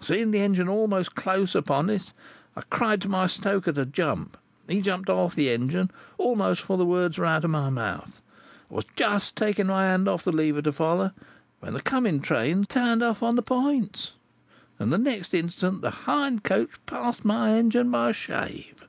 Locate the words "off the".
5.10-5.50, 10.08-10.32